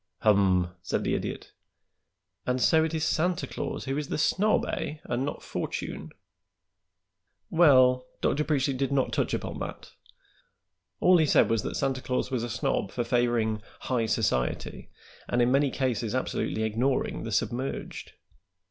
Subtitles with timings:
[0.21, 1.51] "Hum!" said the Idiot.
[2.47, 6.09] "And so it is Santa Claus who is the snob, eh, and not Fortune?"
[7.51, 8.43] "Well, Dr.
[8.43, 9.91] Preachly did not touch upon that.
[10.99, 14.89] All he said was that Santa Claus was a snob for favoring 'high society'
[15.29, 18.13] and in many cases absolutely ignoring the submerged."